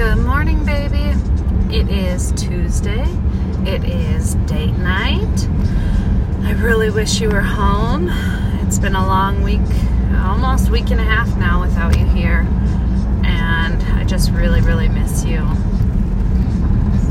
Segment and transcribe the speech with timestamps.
[0.00, 1.12] Good morning, baby.
[1.68, 3.04] It is Tuesday.
[3.66, 5.46] It is date night.
[6.42, 8.08] I really wish you were home.
[8.62, 9.60] It's been a long week,
[10.14, 12.46] almost week and a half now without you here.
[13.24, 15.42] And I just really, really miss you.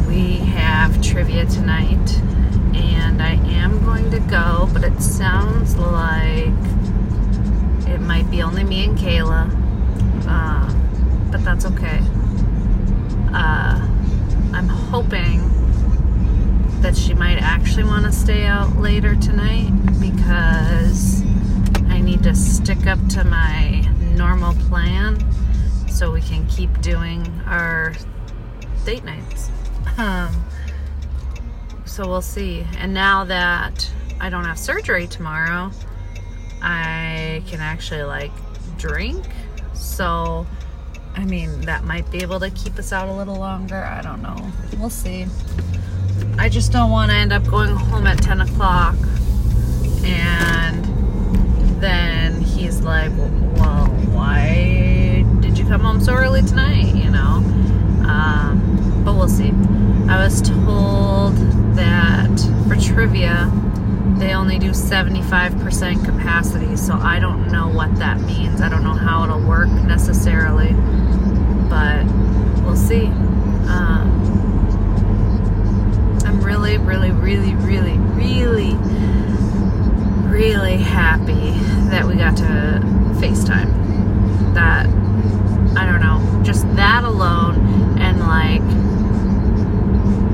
[0.07, 2.19] We have trivia tonight,
[2.73, 6.47] and I am going to go, but it sounds like
[7.87, 9.47] it might be only me and Kayla.
[10.27, 10.73] Uh,
[11.29, 12.01] but that's okay.
[13.33, 13.87] Uh,
[14.53, 15.41] I'm hoping
[16.81, 21.23] that she might actually want to stay out later tonight because
[21.89, 23.81] I need to stick up to my
[24.15, 25.19] normal plan
[25.89, 27.93] so we can keep doing our
[28.85, 29.51] date nights.
[29.97, 30.45] Um,
[31.85, 32.65] so we'll see.
[32.77, 35.71] And now that I don't have surgery tomorrow,
[36.61, 38.31] I can actually like
[38.77, 39.25] drink.
[39.73, 40.47] So
[41.15, 43.75] I mean, that might be able to keep us out a little longer.
[43.75, 44.51] I don't know.
[44.77, 45.25] We'll see.
[46.37, 48.95] I just don't want to end up going home at 10 o'clock
[50.03, 50.85] and
[51.81, 56.95] then he's like, well, why did you come home so early tonight?
[56.95, 57.43] You know?
[58.07, 59.51] Um, but we'll see.
[60.09, 61.35] I was told
[61.75, 63.51] that for trivia,
[64.19, 68.61] they only do 75% capacity, so I don't know what that means.
[68.61, 70.75] I don't know how it'll work necessarily
[71.69, 72.03] but
[72.63, 73.05] we'll see.
[73.05, 74.09] Um,
[76.25, 78.73] I'm really, really, really, really, really,
[80.27, 81.51] really happy
[81.89, 82.81] that we got to
[83.21, 84.53] FaceTime.
[84.55, 84.87] That,
[85.77, 88.63] I don't know, just that alone and like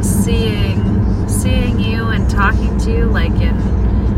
[0.03, 0.94] seeing,
[2.35, 3.55] talking to you, like in,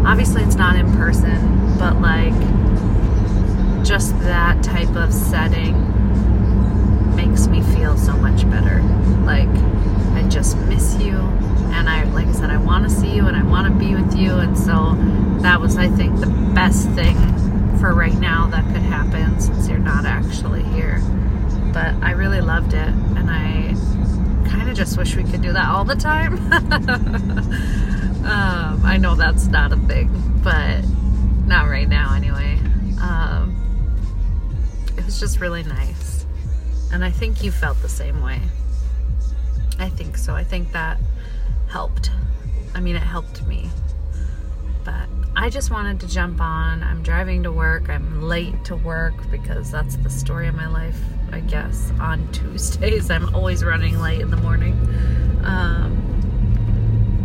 [0.06, 2.34] obviously it's not in person, but like
[3.86, 5.76] just that type of setting
[7.16, 8.82] makes me feel so much better.
[9.24, 9.48] Like,
[10.16, 11.16] I just miss you.
[11.72, 13.94] And I, like I said, I want to see you and I want to be
[13.94, 14.34] with you.
[14.34, 14.96] And so
[15.42, 17.18] that was, I think, the best thing
[17.78, 21.00] for right now that could happen since you're not actually here.
[21.72, 22.88] But I really loved it.
[22.88, 23.76] And I
[24.50, 26.38] kind of just wish we could do that all the time.
[28.28, 30.12] um, I know that's not a thing,
[30.44, 30.82] but
[31.46, 32.60] not right now anyway.
[33.02, 33.56] Um,
[34.98, 36.26] it was just really nice.
[36.92, 38.42] And I think you felt the same way.
[39.80, 40.36] I think so.
[40.36, 40.98] I think that
[41.70, 42.12] helped.
[42.76, 43.70] I mean, it helped me.
[44.84, 46.84] But I just wanted to jump on.
[46.84, 47.90] I'm driving to work.
[47.90, 51.00] I'm late to work because that's the story of my life,
[51.32, 51.92] I guess.
[52.02, 54.74] On Tuesdays, I'm always running late in the morning.
[55.44, 56.04] Um,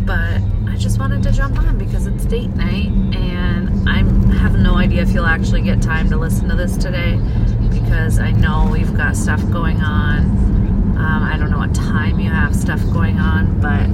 [0.06, 0.40] but
[0.82, 3.98] just wanted to jump on because it's date night and I
[4.38, 7.20] have no idea if you'll actually get time to listen to this today
[7.70, 10.22] because I know we've got stuff going on.
[10.98, 13.86] Um, I don't know what time you have stuff going on, but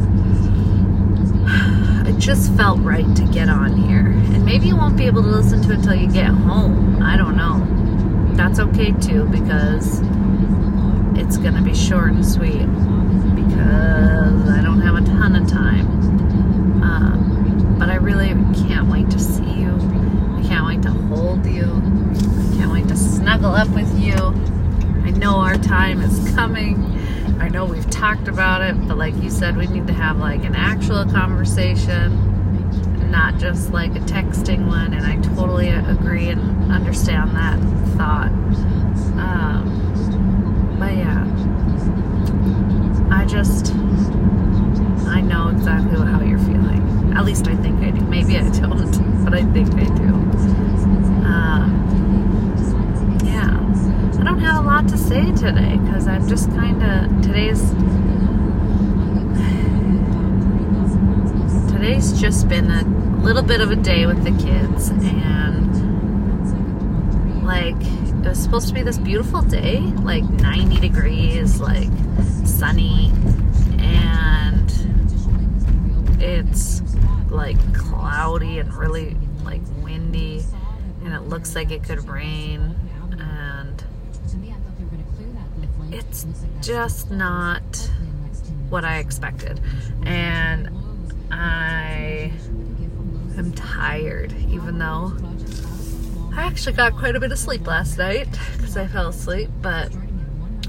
[2.08, 4.06] it just felt right to get on here.
[4.06, 7.02] And maybe you won't be able to listen to it until you get home.
[7.02, 7.66] I don't know.
[8.34, 10.00] That's okay too because
[11.20, 12.64] it's going to be short and sweet
[13.34, 15.97] because I don't have a ton of time.
[18.08, 18.28] Really
[18.66, 19.74] can't wait to see you.
[20.38, 24.14] I can't wait to hold you I can't wait to snuggle up with you.
[24.14, 26.82] I know our time is coming.
[27.38, 30.44] I know we've talked about it, but like you said, we need to have like
[30.44, 34.94] an actual conversation, not just like a texting one.
[34.94, 37.58] And I totally agree and understand that
[37.98, 38.32] thought.
[39.18, 41.24] Um, but yeah,
[43.14, 43.74] I just,
[45.06, 47.12] I know exactly how you're feeling.
[47.16, 48.00] At least I think I do.
[48.06, 50.14] Maybe I don't, but I think I do.
[51.28, 51.84] Um,
[54.18, 57.60] I don't have a lot to say today because I'm just kind of today's
[61.70, 62.82] today's just been a
[63.22, 65.74] little bit of a day with the kids and
[67.44, 71.90] like it was supposed to be this beautiful day like 90 degrees like
[72.46, 73.12] sunny
[73.78, 74.72] and
[76.20, 76.87] it's
[77.30, 80.44] like cloudy and really like windy
[81.04, 82.74] and it looks like it could rain
[83.12, 83.84] and
[85.90, 86.26] it's
[86.60, 87.90] just not
[88.68, 89.60] what I expected.
[90.04, 90.70] And
[91.30, 92.32] I
[93.36, 95.12] am tired, even though
[96.34, 99.50] I actually got quite a bit of sleep last night because I fell asleep.
[99.62, 99.92] But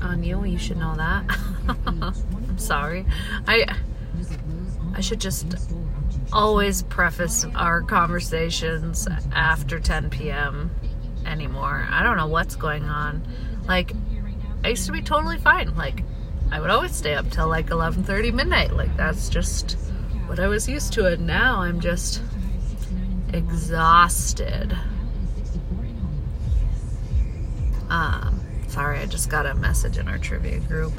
[0.02, 1.26] on you, you should know that.
[1.86, 3.06] I'm sorry.
[3.48, 3.76] I
[4.96, 5.48] I should just
[6.32, 10.72] always preface our conversations after 10 p.m.
[11.26, 11.88] anymore.
[11.90, 13.24] I don't know what's going on.
[13.68, 13.94] Like
[14.64, 15.76] I used to be totally fine.
[15.76, 16.04] Like
[16.52, 18.74] I would always stay up till like 11:30 midnight.
[18.74, 19.74] Like that's just
[20.28, 22.22] what I was used to and now I'm just
[23.34, 24.78] exhausted.
[27.90, 30.94] Um, sorry, I just got a message in our trivia group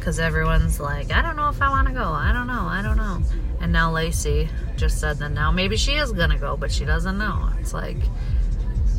[0.00, 2.04] because everyone's like, I don't know if I want to go.
[2.04, 2.66] I don't know.
[2.66, 3.20] I don't know.
[3.60, 6.86] And now Lacey just said that now maybe she is going to go, but she
[6.86, 7.50] doesn't know.
[7.60, 7.98] It's like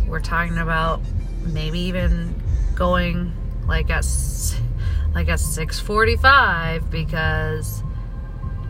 [0.07, 1.01] we're talking about
[1.43, 2.35] maybe even
[2.75, 3.33] going
[3.67, 4.05] like at
[5.15, 7.81] like at 6:45 because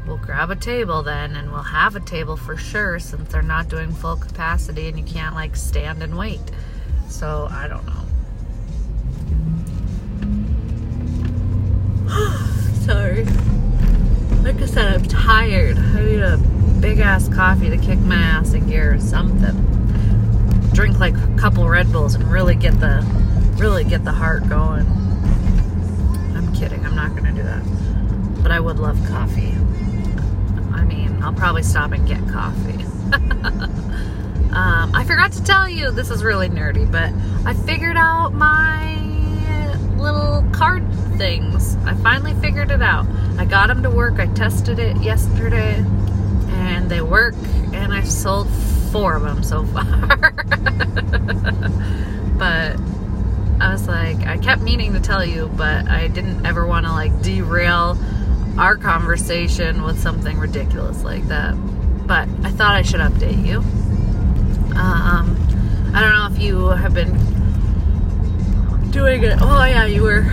[0.07, 3.67] we'll grab a table then and we'll have a table for sure since they're not
[3.67, 6.39] doing full capacity and you can't like stand and wait.
[7.09, 8.10] So, I don't know.
[16.81, 19.55] Big ass coffee to kick my ass in gear or something.
[20.73, 23.05] Drink like a couple Red Bulls and really get the
[23.57, 24.87] really get the heart going.
[26.35, 26.83] I'm kidding.
[26.83, 28.41] I'm not gonna do that.
[28.41, 29.53] But I would love coffee.
[30.73, 32.83] I mean, I'll probably stop and get coffee.
[34.51, 37.11] um, I forgot to tell you, this is really nerdy, but
[37.45, 38.95] I figured out my
[39.97, 40.83] little card
[41.17, 41.75] things.
[41.85, 43.05] I finally figured it out.
[43.37, 44.19] I got them to work.
[44.19, 45.85] I tested it yesterday
[46.71, 47.35] and they work
[47.73, 48.49] and I've sold
[48.91, 50.31] four of them so far.
[52.37, 52.79] but
[53.59, 56.91] I was like, I kept meaning to tell you, but I didn't ever want to
[56.91, 57.97] like derail
[58.57, 61.53] our conversation with something ridiculous like that.
[62.07, 63.59] But I thought I should update you.
[64.75, 65.37] Um,
[65.93, 67.13] I don't know if you have been
[68.91, 69.37] doing it.
[69.41, 70.23] Oh yeah, you were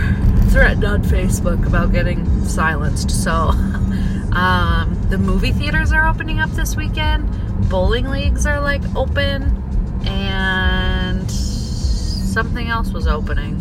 [0.49, 3.11] threatened on Facebook about getting silenced.
[3.11, 3.51] So
[4.33, 7.29] um, the movie theaters are opening up this weekend.
[7.69, 9.43] Bowling leagues are like open,
[10.05, 13.57] and something else was opening.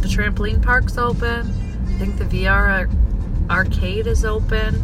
[0.00, 1.50] The trampoline park's open.
[1.86, 2.88] I think the VR
[3.50, 4.80] arcade is open.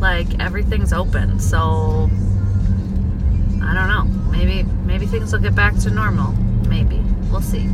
[0.00, 1.38] Like everything's open.
[1.40, 2.10] So
[3.62, 4.04] I don't know.
[4.30, 6.32] Maybe maybe things will get back to normal.
[6.68, 7.00] Maybe
[7.30, 7.66] we'll see.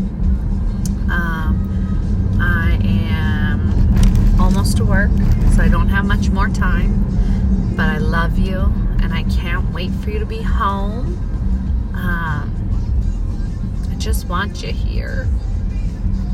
[1.10, 3.49] Um, I am
[4.40, 5.10] almost to work,
[5.54, 7.04] so I don't have much more time.
[7.76, 8.58] But I love you,
[9.02, 11.18] and I can't wait for you to be home.
[11.94, 12.50] Um,
[13.90, 15.28] I just want you here.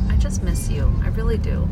[0.09, 0.93] I just miss you.
[1.05, 1.69] I really do.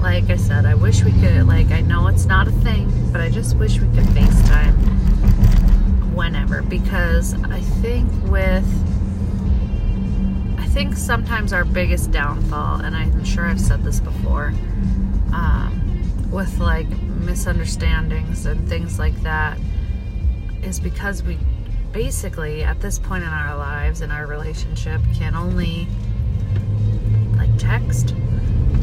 [0.00, 3.20] Like I said, I wish we could, like, I know it's not a thing, but
[3.20, 4.76] I just wish we could FaceTime
[6.14, 8.66] whenever because I think with
[10.58, 14.52] I think sometimes our biggest downfall, and I'm sure I've said this before,
[15.32, 19.58] um, with like misunderstandings and things like that,
[20.62, 21.38] is because we
[21.92, 25.86] basically, at this point in our lives, in our relationship, can only
[27.36, 28.14] like text,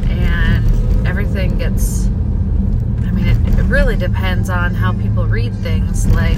[0.07, 2.07] and everything gets.
[2.07, 6.07] I mean, it, it really depends on how people read things.
[6.07, 6.37] Like,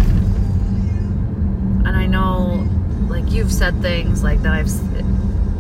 [1.86, 2.68] and I know,
[3.08, 4.70] like, you've said things like that I've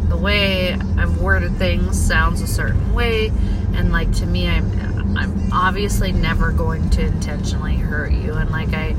[0.09, 3.31] the way I've worded things sounds a certain way,
[3.73, 8.73] and like to me, I'm I'm obviously never going to intentionally hurt you, and like
[8.73, 8.91] I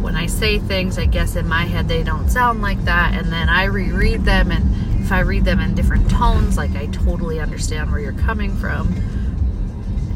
[0.00, 3.32] when I say things, I guess in my head they don't sound like that, and
[3.32, 7.40] then I reread them, and if I read them in different tones, like I totally
[7.40, 8.92] understand where you're coming from,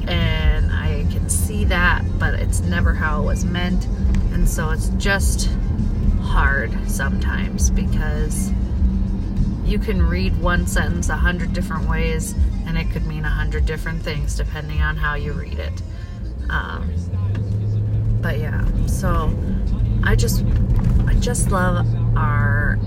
[0.07, 3.87] and I can see that, but it's never how it was meant,
[4.33, 5.49] and so it's just
[6.23, 8.53] hard sometimes because
[9.65, 12.35] you can read one sentence a hundred different ways
[12.69, 15.83] and it could mean a hundred different things depending on how you read it.
[16.51, 16.93] Um,
[18.21, 19.35] but yeah, so
[20.05, 20.45] I just
[21.07, 22.79] I just love our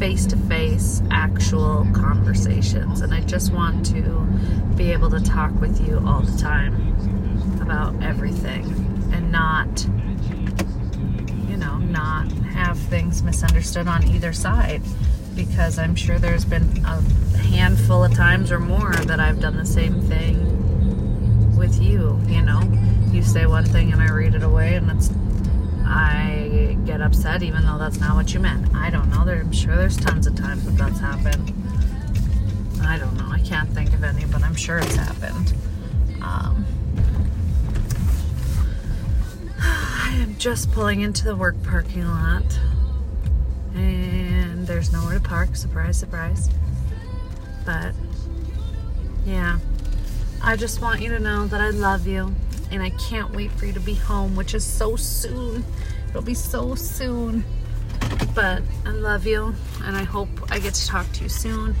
[0.00, 4.02] face-to-face actual conversations and I just want to
[4.74, 6.74] be able to talk with you all the time
[7.62, 8.64] about everything
[9.14, 9.84] and not
[11.48, 14.82] you know not have things misunderstood on either side
[15.36, 17.00] because I'm sure there's been a
[17.38, 22.18] handful of times or more that I've done the same thing with you.
[22.26, 22.62] You know,
[23.12, 25.10] you say one thing and I read it away, and it's
[25.84, 28.74] I get upset even though that's not what you meant.
[28.74, 29.24] I don't know.
[29.24, 31.52] There, I'm sure there's tons of times that that's happened.
[32.82, 33.28] I don't know.
[33.30, 35.52] I can't think of any, but I'm sure it's happened.
[36.22, 36.64] Um,
[39.60, 42.58] I am just pulling into the work parking lot.
[44.66, 45.54] There's nowhere to park.
[45.56, 46.50] Surprise, surprise.
[47.64, 47.94] But
[49.24, 49.58] yeah,
[50.42, 52.34] I just want you to know that I love you
[52.70, 55.64] and I can't wait for you to be home, which is so soon.
[56.10, 57.44] It'll be so soon.
[58.34, 61.74] But I love you and I hope I get to talk to you soon.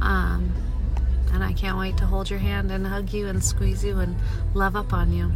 [0.00, 0.52] Um,
[1.32, 4.16] And I can't wait to hold your hand and hug you and squeeze you and
[4.54, 5.30] love up on you.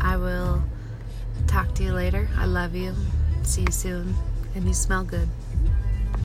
[0.00, 0.62] I will
[1.46, 2.28] talk to you later.
[2.36, 2.94] I love you.
[3.42, 4.14] See you soon.
[4.54, 5.28] And you smell good.